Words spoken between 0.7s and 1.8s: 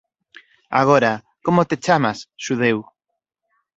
Agora, como te